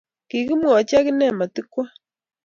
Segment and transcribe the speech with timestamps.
[0.29, 1.81] Kokimwoch akine matikwo